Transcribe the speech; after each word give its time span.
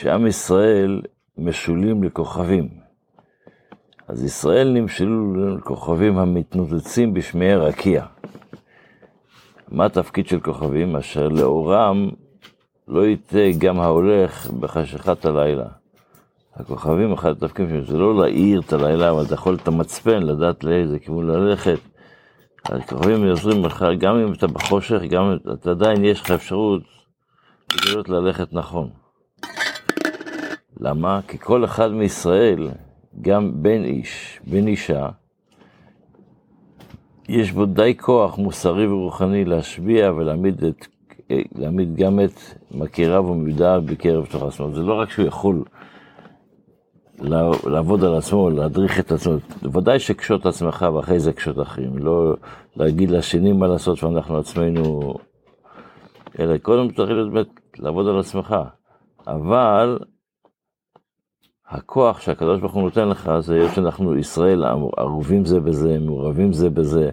שעם 0.00 0.26
ישראל 0.26 1.02
משולים 1.38 2.04
לכוכבים. 2.04 2.68
אז 4.08 4.24
ישראל 4.24 4.72
נמשלו 4.72 5.56
לכוכבים 5.56 6.18
המתנוצצים 6.18 7.14
בשמי 7.14 7.54
רקיע. 7.54 8.04
מה 9.68 9.84
התפקיד 9.84 10.26
של 10.26 10.40
כוכבים? 10.40 10.96
אשר 10.96 11.28
לאורם 11.28 12.08
לא 12.88 13.06
יטעה 13.06 13.50
גם 13.58 13.80
ההולך 13.80 14.50
בחשכת 14.50 15.24
הלילה. 15.24 15.66
הכוכבים, 16.54 17.12
אחד 17.12 17.30
התפקידים 17.30 17.70
שלהם 17.70 17.84
זה 17.84 17.98
לא 17.98 18.20
להאיר 18.20 18.60
את 18.60 18.72
הלילה, 18.72 19.10
אבל 19.10 19.24
אתה 19.24 19.34
יכול 19.34 19.54
את 19.54 19.68
המצפן, 19.68 20.22
לדעת 20.22 20.64
לאיזה 20.64 20.98
כיוון 20.98 21.26
ללכת. 21.26 21.78
הכוכבים 22.64 23.24
יעזרים 23.24 23.64
לך, 23.64 23.84
גם 23.98 24.16
אם 24.16 24.32
אתה 24.32 24.46
בחושך, 24.46 25.00
גם 25.10 25.24
אם 25.24 25.52
אתה 25.52 25.70
עדיין 25.70 26.04
יש 26.04 26.20
לך 26.20 26.30
אפשרות 26.30 26.82
ללכת 28.08 28.52
נכון. 28.52 28.99
למה? 30.80 31.20
כי 31.28 31.38
כל 31.38 31.64
אחד 31.64 31.92
מישראל, 31.92 32.68
גם 33.20 33.62
בן 33.62 33.84
איש, 33.84 34.40
בן 34.46 34.66
אישה, 34.66 35.08
יש 37.28 37.52
בו 37.52 37.66
די 37.66 37.96
כוח 37.96 38.38
מוסרי 38.38 38.86
ורוחני 38.86 39.44
להשביע 39.44 40.12
ולהעמיד 40.12 40.64
את, 40.64 40.86
להעמיד 41.54 41.96
גם 41.96 42.20
את 42.20 42.40
מכיריו 42.70 43.24
ומידיו 43.24 43.82
בקרב 43.86 44.26
תוך 44.26 44.42
עצמו. 44.42 44.74
זה 44.74 44.82
לא 44.82 44.94
רק 44.94 45.10
שהוא 45.10 45.26
יכול 45.26 45.64
לעבוד 47.66 48.04
על 48.04 48.14
עצמו, 48.14 48.50
להדריך 48.50 49.00
את 49.00 49.12
עצמו, 49.12 49.34
ודאי 49.72 49.98
שקשוט 49.98 50.46
עצמך 50.46 50.86
ואחרי 50.94 51.20
זה 51.20 51.32
קשוט 51.32 51.60
אחרים, 51.60 51.98
לא 51.98 52.34
להגיד 52.76 53.10
לשני 53.10 53.52
מה 53.52 53.66
לעשות 53.66 54.04
ואנחנו 54.04 54.38
עצמנו, 54.38 55.14
אלא 56.38 56.58
קודם 56.58 56.90
צריך 56.90 57.10
באמת 57.32 57.46
לעבוד 57.78 58.08
על 58.08 58.18
עצמך, 58.18 58.56
אבל 59.26 59.98
הכוח 61.70 62.20
שהקדוש 62.20 62.60
ברוך 62.60 62.72
הוא 62.72 62.82
נותן 62.82 63.08
לך 63.08 63.30
זה 63.40 63.54
היות 63.54 63.74
שאנחנו 63.74 64.18
ישראל 64.18 64.64
ערובים 64.96 65.44
זה 65.44 65.60
בזה, 65.60 65.98
מעורבים 65.98 66.52
זה 66.52 66.70
בזה, 66.70 67.10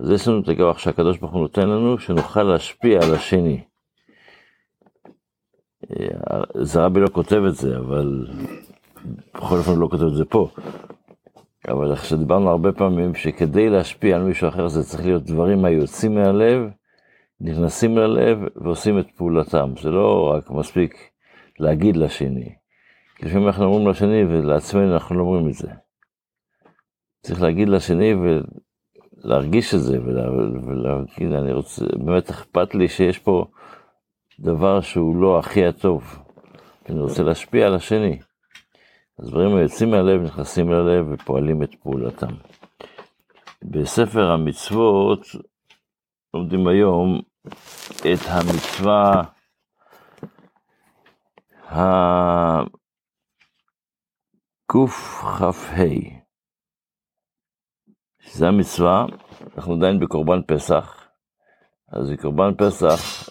אז 0.00 0.10
יש 0.10 0.28
לנו 0.28 0.40
את 0.40 0.48
הכוח 0.48 0.78
שהקדוש 0.78 1.18
ברוך 1.18 1.32
הוא 1.32 1.40
נותן 1.40 1.68
לנו, 1.68 1.98
שנוכל 1.98 2.42
להשפיע 2.42 3.00
על 3.02 3.14
השני. 3.14 3.64
זה 6.54 6.84
רבי 6.84 7.00
לא 7.00 7.08
כותב 7.08 7.42
את 7.48 7.54
זה, 7.54 7.78
אבל 7.78 8.26
בכל 9.34 9.56
אופן 9.56 9.78
לא 9.78 9.88
כותב 9.90 10.02
את 10.02 10.14
זה 10.14 10.24
פה. 10.24 10.48
אבל 11.68 11.92
עכשיו 11.92 12.18
דיברנו 12.18 12.50
הרבה 12.50 12.72
פעמים 12.72 13.14
שכדי 13.14 13.68
להשפיע 13.68 14.16
על 14.16 14.22
מישהו 14.22 14.48
אחר 14.48 14.68
זה 14.68 14.82
צריך 14.82 15.04
להיות 15.04 15.22
דברים 15.22 15.64
היוצאים 15.64 16.14
מהלב, 16.14 16.62
נכנסים 17.40 17.98
ללב 17.98 18.38
ועושים 18.56 18.98
את 18.98 19.06
פעולתם. 19.16 19.72
זה 19.82 19.90
לא 19.90 20.30
רק 20.30 20.50
מספיק 20.50 20.94
להגיד 21.58 21.96
לשני. 21.96 22.65
לפעמים 23.22 23.46
אנחנו 23.46 23.64
אומרים 23.64 23.88
לשני 23.88 24.24
ולעצמנו 24.24 24.94
אנחנו 24.94 25.14
לא 25.14 25.22
אומרים 25.22 25.48
את 25.48 25.54
זה. 25.54 25.68
צריך 27.22 27.42
להגיד 27.42 27.68
לשני 27.68 28.14
ולהרגיש 28.14 29.74
את 29.74 29.80
זה 29.80 29.98
ולהגיד, 30.02 31.32
אני 31.32 31.52
רוצה, 31.52 31.84
באמת 32.04 32.30
אכפת 32.30 32.74
לי 32.74 32.88
שיש 32.88 33.18
פה 33.18 33.44
דבר 34.40 34.80
שהוא 34.80 35.16
לא 35.16 35.38
הכי 35.38 35.66
הטוב. 35.66 36.18
אני 36.88 37.00
רוצה 37.00 37.22
להשפיע 37.22 37.66
על 37.66 37.74
השני. 37.74 38.18
אז 39.18 39.30
דברים 39.30 39.56
היוצאים 39.56 39.90
מהלב 39.90 40.22
נכנסים 40.22 40.70
ללב 40.70 41.06
ופועלים 41.10 41.62
את 41.62 41.74
פעולתם. 41.74 42.34
בספר 43.62 44.30
המצוות 44.30 45.26
לומדים 46.34 46.66
היום 46.66 47.20
את 48.00 48.20
המצווה 48.28 49.22
קכ"ה, 54.66 55.50
שזה 58.18 58.48
המצווה, 58.48 59.06
אנחנו 59.56 59.74
עדיין 59.74 60.00
בקורבן 60.00 60.40
פסח, 60.46 61.08
אז 61.88 62.10
בקורבן 62.10 62.54
פסח 62.58 63.28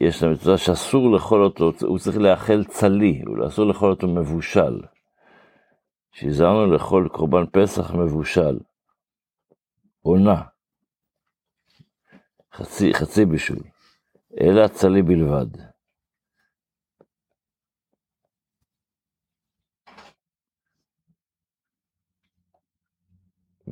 יש 0.00 0.18
את 0.18 0.22
המצווה 0.22 0.58
שאסור 0.58 1.12
לאכול 1.14 1.44
אותו, 1.44 1.70
הוא 1.86 1.98
צריך 1.98 2.16
לאכל 2.16 2.64
צלי, 2.64 3.22
אסור 3.48 3.64
לאכול 3.64 3.90
אותו 3.90 4.06
מבושל. 4.06 4.80
שהזהרנו 6.12 6.72
לאכול 6.72 7.08
קורבן 7.08 7.44
פסח 7.52 7.90
מבושל. 7.90 8.58
עונה. 10.02 10.42
חצי, 12.54 12.94
חצי 12.94 13.24
בישול. 13.24 13.58
אלא 14.40 14.68
צלי 14.68 15.02
בלבד. 15.02 15.73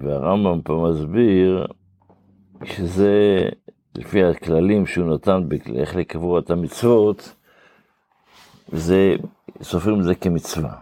והרמב"ם 0.02 0.60
פה 0.62 0.88
מסביר 0.90 1.66
שזה 2.64 3.48
לפי 3.94 4.24
הכללים 4.24 4.86
שהוא 4.86 5.14
נתן 5.14 5.48
איך 5.74 5.96
לקבוע 5.96 6.38
את 6.38 6.50
המצוות, 6.50 7.34
זה, 8.68 9.14
סופרים 9.62 9.98
את 9.98 10.04
זה 10.04 10.14
כמצווה. 10.14 10.74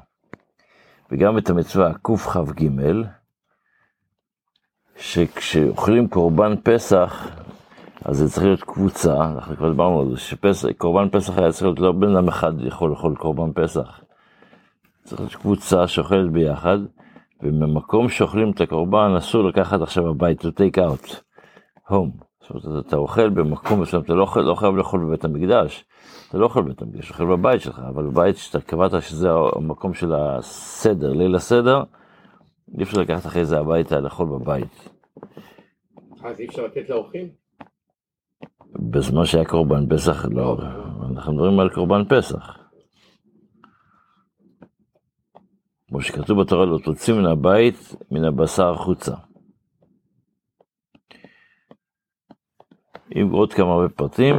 וגם 1.10 1.38
את 1.38 1.50
המצווה 1.50 1.92
קכ"ג, 2.03 2.69
שכשאוכלים 4.97 6.08
קורבן 6.08 6.54
פסח, 6.62 7.28
אז 8.04 8.16
זה 8.16 8.28
צריך 8.28 8.47
להיות 8.47 8.62
קבוצה, 8.62 9.14
אנחנו 9.14 9.56
כבר 9.56 9.70
דיברנו 9.70 10.00
על 10.00 10.10
זה, 10.10 10.16
שקורבן 10.54 11.08
פסח 11.08 11.38
היה 11.38 11.52
צריך 11.52 11.62
להיות 11.62 11.81
לא 11.81 11.92
בן 11.92 12.16
אדם 12.16 12.28
אחד 12.28 12.52
יכול 12.60 12.91
לאכול 12.91 13.16
קורבן 13.16 13.52
פסח. 13.62 14.00
צריך 15.04 15.20
להיות 15.20 15.34
קבוצה 15.34 15.88
שאוכלת 15.88 16.31
ביחד, 16.32 16.78
ובמקום 17.43 18.09
שאוכלים 18.09 18.51
את 18.51 18.61
הקורבן 18.61 19.15
אסור 19.19 19.45
לקחת 19.45 19.81
עכשיו 19.81 20.09
הביתה, 20.09 20.49
take 20.49 20.78
out, 20.78 21.15
home. 21.91 22.25
זאת 22.41 22.67
אומרת, 22.67 22.87
אתה 22.87 22.97
אוכל 22.97 23.28
במקום 23.28 23.81
מסוים, 23.81 24.03
אתה 24.03 24.15
לא, 24.15 24.27
לא 24.37 24.55
חייב 24.55 24.77
לאכול 24.77 25.05
בבית 25.05 25.25
המקדש, 25.25 25.84
אתה 26.29 26.39
לא 26.39 26.45
אוכל 26.45 26.62
בבית 26.62 26.83
המקדש, 26.83 27.11
אוכל 27.11 27.25
בבית 27.25 27.61
שלך, 27.61 27.83
אבל 27.89 28.06
בבית 28.06 28.37
שאתה 28.37 28.61
קבעת 28.61 29.03
שזה 29.03 29.29
המקום 29.56 29.95
של 29.95 30.12
הסדר, 30.15 31.12
ליל 31.12 31.34
הסדר, 31.34 31.83
אי 32.79 32.83
אפשר 32.83 33.00
לקחת 33.00 33.27
אחרי 33.27 33.45
זה 33.45 33.59
הביתה 33.59 34.00
לאכול 34.00 34.29
בבית. 34.29 34.89
אז 36.25 36.41
אי 36.41 36.47
אפשר 36.47 36.65
לתת 36.65 36.91
לאורחים? 36.91 37.29
בזמן 38.91 39.25
שהיה 39.25 39.45
קורבן 39.45 39.97
פסח, 39.97 40.25
לא, 40.31 40.56
אנחנו 41.11 41.33
מדברים 41.33 41.61
על 41.61 41.71
קורבן 41.71 42.03
פסח. 42.09 42.59
כמו 45.91 46.03
שכתוב 46.03 46.41
בתורה, 46.41 46.67
לא 46.67 46.78
תוציא 46.84 47.15
מן 47.15 47.27
הבית, 47.27 47.95
מן 48.11 48.25
הבשר 48.25 48.71
החוצה. 48.71 49.15
עם 53.11 53.31
עוד 53.31 53.53
כמה 53.53 53.89
פרטים, 53.97 54.37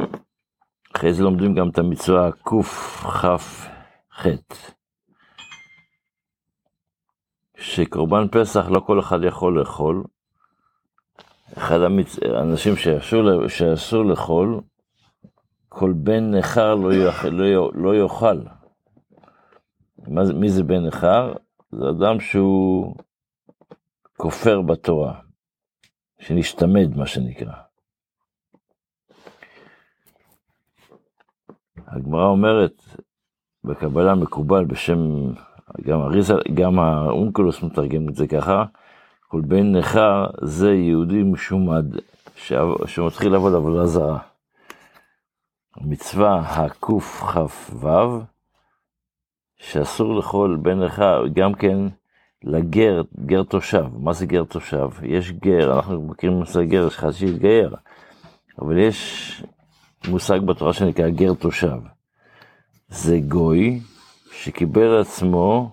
אחרי 0.96 1.14
זה 1.14 1.24
לומדים 1.24 1.56
גם 1.56 1.70
את 1.70 1.78
המצווה 1.78 2.32
קכ"ח, 2.32 3.26
שקורבן 7.58 8.28
פסח 8.32 8.66
לא 8.70 8.80
כל 8.80 9.00
אחד 9.00 9.24
יכול 9.24 9.60
לאכול. 9.60 10.04
אחד 11.58 11.80
האנשים 12.36 12.74
המצ... 12.74 12.90
שאסור 13.48 14.06
לאכול, 14.06 14.62
כל 15.70 15.94
בן 15.96 16.36
נכר 16.36 16.76
לא, 16.76 16.94
יאכל, 16.94 17.30
לא, 17.30 17.72
לא 17.74 17.96
יאכל. 17.96 18.61
מה, 20.08 20.22
מי 20.34 20.50
זה 20.50 20.64
בן 20.64 20.86
נכר? 20.86 21.34
זה 21.72 21.90
אדם 21.90 22.20
שהוא 22.20 22.96
כופר 24.18 24.62
בתורה, 24.62 25.20
שנשתמד, 26.20 26.98
מה 26.98 27.08
שנקרא. 27.08 27.54
הגמרא 31.88 32.26
אומרת, 32.26 32.82
בקבלה 33.64 34.16
מקובל 34.16 34.66
בשם, 34.66 35.00
גם 35.82 36.02
אריזה, 36.02 36.34
גם 36.54 36.80
האונקלוס 36.80 37.64
מתרגם 37.64 38.10
את 38.10 38.16
זה 38.16 38.28
ככה, 38.28 38.66
כל 39.28 39.42
בן 39.42 39.76
נכר 39.76 40.26
זה 40.42 40.74
יהודי 40.74 41.24
משומד, 41.24 41.86
שמתחיל 42.86 43.32
לעבוד 43.32 43.54
עבודה 43.54 43.86
זרה. 43.86 44.20
המצווה 45.76 46.40
הקכ"ו, 46.40 47.00
שאסור 49.62 50.16
לכל 50.16 50.58
בן 50.62 50.84
נכר, 50.84 51.24
גם 51.34 51.54
כן 51.54 51.78
לגר, 52.44 53.02
גר 53.26 53.44
תושב. 53.44 53.86
מה 54.00 54.14
זה 54.14 54.26
גר 54.26 54.44
תושב? 54.44 54.90
יש 55.04 55.32
גר, 55.32 55.76
אנחנו 55.76 56.02
מכירים 56.02 56.42
את 56.42 56.58
גר, 56.58 56.88
יש 56.88 56.96
לך 56.96 57.08
שהתגייר, 57.12 57.76
אבל 58.62 58.78
יש 58.78 59.44
מושג 60.08 60.40
בתורה 60.40 60.74
שנקרא 60.74 61.10
גר 61.10 61.34
תושב. 61.34 61.78
זה 62.90 63.20
גוי 63.28 63.80
שקיבל 64.32 65.00
עצמו 65.02 65.70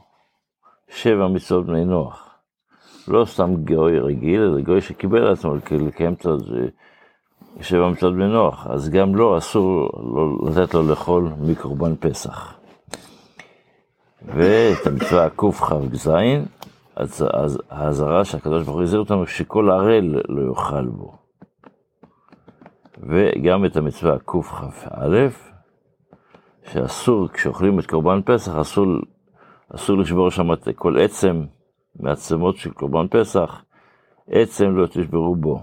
שבע 0.88 1.28
מצוות 1.28 1.66
בני 1.66 1.84
נוח. 1.84 2.28
לא 3.08 3.24
סתם 3.24 3.54
גוי 3.64 4.00
רגיל, 4.00 4.52
זה 4.54 4.62
גוי 4.62 4.80
שקיבל 4.80 5.32
עצמו 5.32 5.54
לקיים 5.70 6.14
את. 6.14 6.26
שבע 7.60 7.88
מצוות 7.90 8.14
בני 8.14 8.28
נוח, 8.28 8.66
אז 8.66 8.90
גם 8.90 9.14
לו 9.14 9.38
אסור 9.38 9.90
לא 10.14 10.50
לתת 10.50 10.74
לו 10.74 10.88
לאכול 10.88 11.32
מקורבן 11.40 11.96
פסח. 11.96 12.57
ואת 14.22 14.86
המצווה 14.86 15.28
קכ"ז, 15.30 16.10
אז 16.96 17.24
אז 17.32 17.58
האזהרה 17.70 18.24
שהקדוש 18.24 18.62
ברוך 18.62 18.76
הוא 18.76 18.82
הזהיר 18.82 19.00
אותנו 19.00 19.26
שכל 19.26 19.70
ערל 19.70 20.22
לא 20.28 20.50
יאכל 20.50 20.86
בו. 20.86 21.16
וגם 22.98 23.64
את 23.64 23.76
המצווה 23.76 24.18
קכ"א, 24.18 25.28
שאסור, 26.72 27.28
כשאוכלים 27.28 27.78
את 27.78 27.86
קורבן 27.86 28.20
פסח, 28.24 28.56
אסור, 28.56 28.86
אסור 29.74 29.98
לשבור 29.98 30.30
שם 30.30 30.52
את 30.52 30.68
כל 30.76 30.98
עצם 31.00 31.44
מעצמות 32.00 32.56
של 32.56 32.70
קורבן 32.70 33.06
פסח, 33.10 33.62
עצם 34.28 34.76
לא 34.76 34.86
תשברו 34.86 35.36
בו. 35.36 35.60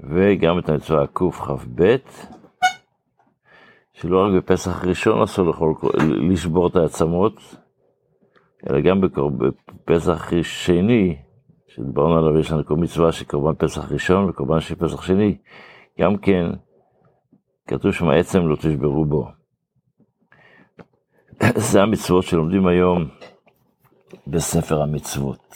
וגם 0.00 0.58
את 0.58 0.68
המצווה 0.68 1.06
קכ"ב, 1.06 1.96
שלא 4.00 4.26
רק 4.26 4.32
בפסח 4.32 4.84
ראשון 4.84 5.22
אסור 5.22 5.46
לאכול, 5.46 5.74
לשבור 6.30 6.66
את 6.66 6.76
העצמות, 6.76 7.32
אלא 8.70 8.80
גם 8.80 9.00
בפסח 9.38 10.30
שני, 10.42 11.16
שדיברנו 11.68 12.18
עליו, 12.18 12.38
יש 12.38 12.50
לנו 12.50 12.64
כל 12.64 12.76
מצווה 12.76 13.12
של 13.12 13.24
קורבן 13.24 13.54
פסח 13.66 13.92
ראשון 13.92 14.24
וקורבן 14.24 14.60
של 14.60 14.74
פסח 14.74 15.02
שני, 15.02 15.36
גם 16.00 16.16
כן, 16.16 16.46
כתוב 17.66 17.92
שם 17.92 18.08
עצם 18.08 18.48
לא 18.48 18.56
תשברו 18.56 19.04
בו. 19.04 19.28
זה 21.56 21.82
המצוות 21.82 22.24
שלומדים 22.24 22.66
היום 22.66 23.08
בספר 24.26 24.82
המצוות. 24.82 25.54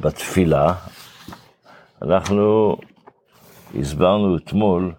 בתפילה, 0.00 0.74
אנחנו 2.02 2.76
הסברנו 3.78 4.36
אתמול 4.36 4.92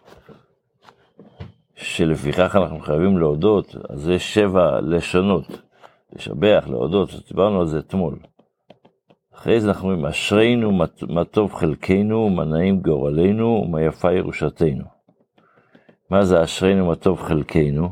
שלפיכך 1.76 2.56
אנחנו 2.56 2.80
חייבים 2.80 3.18
להודות, 3.18 3.76
אז 3.90 4.02
זה 4.02 4.20
שבע 4.20 4.82
לשונות, 4.82 5.62
לשבח, 6.16 6.66
להודות, 6.68 7.10
דיברנו 7.28 7.60
על 7.60 7.68
זה 7.68 7.80
אתמול. 7.80 8.20
אחרי 9.34 9.62
זה 9.62 9.68
אנחנו 9.68 9.90
אומרים, 9.90 10.06
אשרינו 10.06 10.72
מה 11.10 11.26
טוב 11.26 11.54
חלקנו, 11.54 12.30
מה 12.30 12.46
נעים 12.46 12.82
גורלנו, 12.82 13.64
ומה 13.66 13.82
יפה 13.82 14.14
ירושתנו. 14.14 14.84
מה 16.10 16.26
זה 16.26 16.44
אשרינו 16.44 16.86
מה 16.86 16.96
טוב 16.96 17.22
חלקנו? 17.22 17.90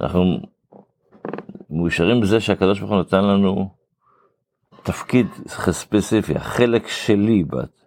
אנחנו 0.00 0.38
מאושרים 1.70 2.20
בזה 2.20 2.40
שהקדוש 2.40 2.80
ברוך 2.80 2.92
הוא 2.92 3.00
נתן 3.00 3.24
לנו 3.24 3.70
תפקיד 4.82 5.26
ספציפי, 5.48 6.34
החלק 6.34 6.88
שלי 6.88 7.44
בת. 7.44 7.77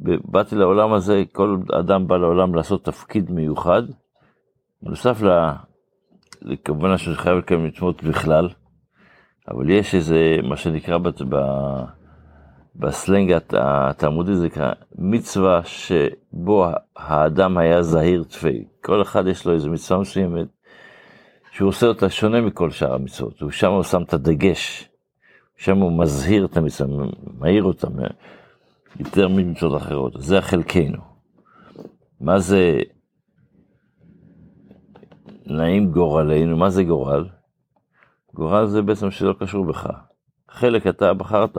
באתי 0.00 0.56
לעולם 0.56 0.92
הזה, 0.92 1.22
כל 1.32 1.56
אדם 1.72 2.06
בא 2.06 2.16
לעולם 2.16 2.54
לעשות 2.54 2.84
תפקיד 2.84 3.30
מיוחד, 3.30 3.82
בנוסף 4.82 5.22
ל... 5.22 5.28
כמובן 6.64 6.98
שאני 6.98 7.16
חייב 7.16 7.38
לקיים 7.38 7.64
מצוות 7.64 8.02
בכלל, 8.02 8.48
אבל 9.48 9.70
יש 9.70 9.94
איזה, 9.94 10.36
מה 10.42 10.56
שנקרא 10.56 10.98
ב... 10.98 11.08
בסלנג 12.76 13.38
התלמודי 13.52 14.34
זה 14.34 14.46
נקרא 14.46 14.72
מצווה 14.98 15.60
שבו 15.64 16.66
האדם 16.96 17.58
היה 17.58 17.82
זהיר 17.82 18.22
תפי. 18.22 18.64
כל 18.84 19.02
אחד 19.02 19.26
יש 19.26 19.46
לו 19.46 19.52
איזה 19.52 19.70
מצווה 19.70 20.00
מסוימת 20.00 20.46
שהוא 21.50 21.68
עושה 21.68 21.86
אותה 21.86 22.10
שונה 22.10 22.40
מכל 22.40 22.70
שאר 22.70 22.94
המצוות, 22.94 23.42
ושם 23.42 23.70
הוא 23.70 23.82
שם 23.82 24.02
את 24.02 24.12
הדגש, 24.12 24.88
שם 25.56 25.78
הוא 25.78 25.98
מזהיר 25.98 26.44
את 26.44 26.56
המצווה, 26.56 27.06
מאיר 27.40 27.64
אותה, 27.64 27.88
יותר 28.98 29.28
ממצוות 29.28 29.82
אחרות, 29.82 30.12
זה 30.18 30.38
החלקנו. 30.38 30.98
מה 32.20 32.38
זה 32.38 32.78
נעים 35.46 35.92
גורלנו, 35.92 36.56
מה 36.56 36.70
זה 36.70 36.84
גורל? 36.84 37.28
גורל 38.34 38.66
זה 38.66 38.82
בעצם 38.82 39.10
שלא 39.10 39.32
קשור 39.32 39.64
בך. 39.64 39.86
חלק 40.50 40.86
אתה 40.86 41.14
בחרת. 41.14 41.56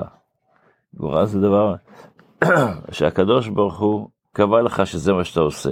גורל 0.94 1.25
זה 1.25 1.39
דבר 1.39 1.75
שהקדוש 2.92 3.48
ברוך 3.48 3.80
הוא 3.80 4.10
קבע 4.34 4.62
לך 4.62 4.88
שזה 4.88 5.13
מה 5.13 5.24
שאתה 5.24 5.39
עושה. 5.39 5.72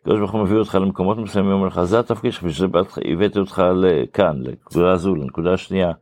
הקדוש 0.00 0.18
ברוך 0.18 0.32
הוא 0.32 0.42
מביא 0.42 0.56
אותך 0.56 0.74
למקומות 0.74 1.18
מסוימים, 1.18 1.52
אומר 1.52 1.66
לך, 1.66 1.82
זה 1.82 1.98
התפקיד 1.98 2.32
שלך, 2.32 2.44
בשביל 2.44 2.70
זה 2.72 2.78
הבאתי 3.12 3.38
אותך 3.38 3.62
לכאן, 3.76 4.42
לנקודה 4.42 4.92
הזו, 4.92 5.14
לנקודה 5.14 5.52
השנייה, 5.52 5.92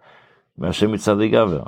מהשם 0.59 0.93
מצד 0.93 1.21
יגבר. 1.21 1.63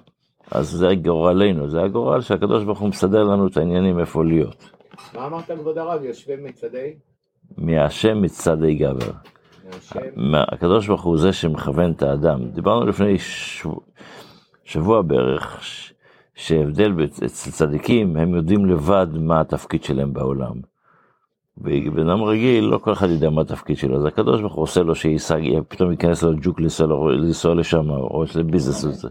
אז 0.50 0.70
זה 0.70 0.94
גורלנו, 0.94 1.68
זה 1.68 1.82
הגורל 1.82 2.20
שהקדוש 2.20 2.64
ברוך 2.64 2.78
הוא 2.78 2.88
מסדר 2.88 3.24
לנו 3.24 3.46
את 3.46 3.56
העניינים 3.56 3.98
איפה 3.98 4.24
להיות. 4.24 4.70
מה 5.14 5.26
אמרת 5.26 5.50
כבוד 5.50 5.78
הרב, 5.78 6.04
יושבים 6.04 6.44
מצדי? 6.44 6.94
מהשם 7.58 8.22
מצדי 8.22 8.74
גבר. 8.74 9.12
הקדוש 10.34 10.86
ברוך 10.86 11.02
הוא 11.02 11.18
זה 11.18 11.32
שמכוון 11.32 11.92
את 11.92 12.02
האדם. 12.02 12.44
דיברנו 12.44 12.86
לפני 12.86 13.18
שבוע, 13.18 13.80
שבוע 14.64 15.02
בערך, 15.02 15.62
שהבדל 16.34 16.92
אצל 17.26 17.50
צדיקים, 17.50 18.16
הם 18.16 18.34
יודעים 18.34 18.66
לבד 18.66 19.06
מה 19.14 19.40
התפקיד 19.40 19.84
שלהם 19.84 20.12
בעולם. 20.12 20.54
ובן 21.58 22.08
אדם 22.08 22.22
רגיל, 22.22 22.64
לא 22.64 22.78
כל 22.78 22.92
אחד 22.92 23.08
יודע 23.08 23.30
מה 23.30 23.40
התפקיד 23.40 23.76
שלו, 23.76 23.96
אז 23.96 24.04
הקדוש 24.04 24.40
ברוך 24.40 24.54
הוא 24.54 24.62
עושה 24.62 24.82
לו 24.82 24.94
שייסע, 24.94 25.36
פתאום 25.68 25.90
ייכנס 25.90 26.22
לו 26.22 26.32
ג'וק 26.40 26.60
לנסוע 26.60 27.54
לשם, 27.54 27.90
או 27.90 28.24
לביזנס. 28.34 29.04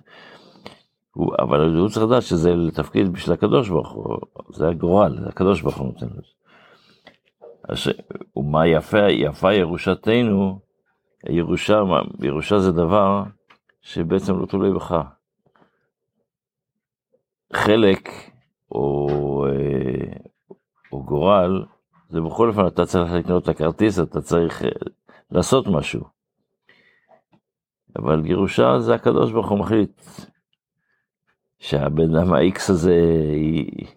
הוא, 1.13 1.36
אבל 1.39 1.77
הוא 1.77 1.89
צריך 1.89 2.06
לדעת 2.06 2.24
שזה 2.24 2.56
לתפקיד 2.56 3.13
בשביל 3.13 3.33
הקדוש 3.33 3.69
ברוך 3.69 3.92
הוא, 3.92 4.18
זה 4.54 4.68
הגורל, 4.68 5.27
הקדוש 5.27 5.62
ברוך 5.62 5.77
הוא 5.77 5.86
נותן 5.88 6.07
לזה. 6.07 6.33
ומה 8.36 8.68
יפה, 8.68 9.10
יפה 9.10 9.54
ירושתנו, 9.54 10.60
ירושה, 11.30 11.81
ירושה 12.24 12.60
זה 12.60 12.71
דבר 12.71 13.24
שבעצם 13.81 14.39
לא 14.39 14.45
תלוי 14.45 14.74
בך. 14.74 14.95
חלק 17.54 18.10
או, 18.71 19.07
אה, 19.48 20.13
או 20.92 21.04
גורל, 21.04 21.65
זה 22.10 22.21
בכל 22.21 22.50
אופן 22.50 22.68
אתה 22.68 22.86
צריך 22.86 23.13
לקנות 23.13 23.44
את 23.44 23.48
הכרטיס, 23.48 24.00
אתה 24.00 24.21
צריך 24.21 24.63
אה, 24.63 24.69
לעשות 25.31 25.68
משהו. 25.68 26.04
אבל 27.95 28.25
ירושה 28.25 28.80
זה 28.80 28.95
הקדוש 28.95 29.31
ברוך 29.31 29.50
הוא 29.50 29.60
מחליט. 29.60 30.01
שהבן 31.63 32.15
אדם 32.15 32.33
ה-X 32.33 32.60
הזה 32.69 32.95
היא, 33.31 33.88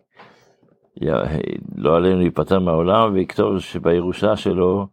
לא 1.76 1.96
עלינו 1.96 2.18
להיפטר 2.18 2.58
מהעולם 2.58 3.14
ויכתוב 3.14 3.58
שבירושה 3.58 4.36
שלו 4.36 4.86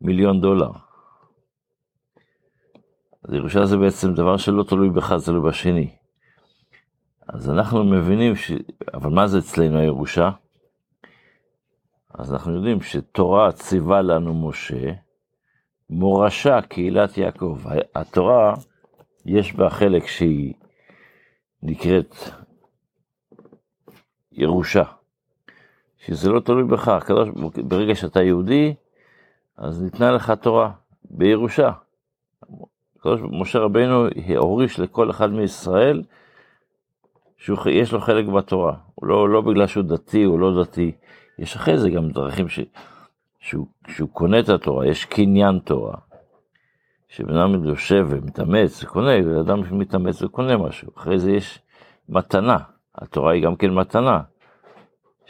מיליון 0.00 0.40
דולר. 0.40 0.70
אז 3.24 3.34
ירושה 3.34 3.64
זה 3.64 3.76
בעצם 3.76 4.14
דבר 4.14 4.36
שלא 4.36 4.62
תלוי 4.62 4.90
בך, 4.90 5.16
זה 5.16 5.26
תלוי 5.26 5.50
בשני. 5.50 5.90
אז 7.28 7.50
אנחנו 7.50 7.84
מבינים, 7.84 8.36
ש... 8.36 8.52
אבל 8.94 9.10
מה 9.10 9.26
זה 9.26 9.38
אצלנו 9.38 9.78
הירושה? 9.78 10.30
אז 12.14 12.32
אנחנו 12.32 12.54
יודעים 12.54 12.80
שתורה 12.80 13.52
ציווה 13.52 14.02
לנו 14.02 14.48
משה, 14.48 14.92
מורשה 15.90 16.60
קהילת 16.62 17.18
יעקב. 17.18 17.58
התורה, 17.94 18.54
יש 19.26 19.54
בה 19.54 19.70
חלק 19.70 20.06
שהיא 20.06 20.54
נקראת 21.62 22.14
ירושה, 24.32 24.84
שזה 26.06 26.30
לא 26.30 26.40
תלוי 26.40 26.64
בך, 26.64 26.88
הקדוש, 26.88 27.28
ברגע 27.64 27.94
שאתה 27.94 28.22
יהודי, 28.22 28.74
אז 29.56 29.82
ניתנה 29.82 30.12
לך 30.12 30.30
תורה 30.30 30.70
בירושה. 31.04 31.70
הקדוש, 32.96 33.20
משה 33.30 33.58
רבינו 33.58 34.06
הוריש 34.36 34.80
לכל 34.80 35.10
אחד 35.10 35.32
מישראל 35.32 36.02
שיש 37.38 37.92
לו 37.92 38.00
חלק 38.00 38.26
בתורה, 38.26 38.76
הוא 38.94 39.06
לא, 39.06 39.28
לא 39.28 39.40
בגלל 39.40 39.66
שהוא 39.66 39.84
דתי 39.84 40.26
או 40.26 40.38
לא 40.38 40.62
דתי, 40.62 40.92
יש 41.38 41.56
אחרי 41.56 41.78
זה 41.78 41.90
גם 41.90 42.08
דרכים 42.08 42.48
ש, 42.48 42.60
שהוא, 43.40 43.66
שהוא 43.88 44.08
קונה 44.08 44.40
את 44.40 44.48
התורה, 44.48 44.86
יש 44.86 45.04
קניין 45.04 45.58
תורה. 45.58 46.07
שבן 47.08 47.36
אדם 47.36 47.64
יושב 47.64 48.06
ומתאמץ 48.08 48.84
וקונה, 48.84 49.40
אדם 49.40 49.64
שמתאמץ 49.68 50.22
וקונה 50.22 50.56
משהו, 50.56 50.88
אחרי 50.96 51.18
זה 51.18 51.32
יש 51.32 51.58
מתנה, 52.08 52.58
התורה 52.94 53.32
היא 53.32 53.42
גם 53.42 53.56
כן 53.56 53.70
מתנה, 53.70 54.20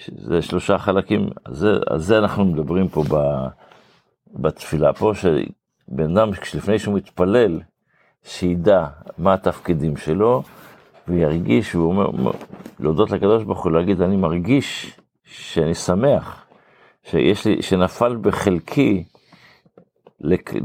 זה 0.06 0.42
שלושה 0.42 0.78
חלקים, 0.78 1.28
על 1.44 1.54
זה, 1.54 1.72
על 1.86 1.98
זה 1.98 2.18
אנחנו 2.18 2.44
מדברים 2.44 2.88
פה 2.88 3.02
ב, 3.10 3.16
בתפילה 4.32 4.92
פה, 4.92 5.12
שבן 5.14 6.16
אדם 6.16 6.30
לפני 6.54 6.78
שהוא 6.78 6.94
מתפלל, 6.94 7.60
שידע 8.24 8.86
מה 9.18 9.34
התפקידים 9.34 9.96
שלו, 9.96 10.42
וירגיש, 11.08 11.72
הוא 11.72 11.88
אומר, 11.88 12.30
להודות 12.80 13.10
לקדוש 13.10 13.44
ברוך 13.44 13.64
הוא, 13.64 13.72
להגיד, 13.72 14.02
אני 14.02 14.16
מרגיש 14.16 14.98
שאני 15.24 15.74
שמח, 15.74 16.46
שיש 17.04 17.46
לי, 17.46 17.62
שנפל 17.62 18.16
בחלקי 18.16 19.04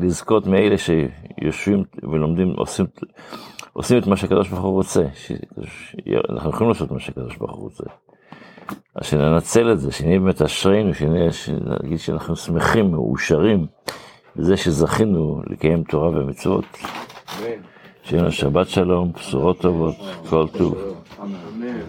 לזכות 0.02 0.48
מאלה 0.48 0.76
שיושבים 0.78 1.84
ולומדים, 2.04 2.54
עושים, 2.58 2.86
עושים 3.74 3.98
את 3.98 4.08
מה 4.08 4.18
שהקדוש 4.18 4.50
ברוך 4.50 4.64
הוא 4.64 4.74
רוצה. 4.74 5.04
ש... 5.14 5.32
אנחנו 6.30 6.50
יכולים 6.50 6.70
לעשות 6.70 6.92
מה 6.92 7.00
שהקדוש 7.00 7.38
ברוך 7.38 7.56
הוא 7.56 7.64
רוצה. 7.64 7.84
אז 8.96 9.06
שננצל 9.06 9.72
את 9.72 9.80
זה, 9.80 9.92
שנהיה 9.92 10.20
באמת 10.20 10.42
אשרינו, 10.42 10.92
שנגיד 10.94 12.00
שאנחנו 12.00 12.36
שמחים, 12.36 12.92
מאושרים, 12.92 13.68
בזה 14.36 14.58
שזכינו 14.58 15.42
לקיים 15.48 15.84
תורה 15.84 16.10
ומצוות. 16.10 16.66
שיהיה 18.04 18.22
לנו 18.22 18.32
שבת 18.32 18.70
שלום, 18.70 19.12
בשורות 19.12 19.62
טובות, 19.62 19.96
כל 20.30 20.48
טוב. 20.58 20.76
אמן. 21.22 21.80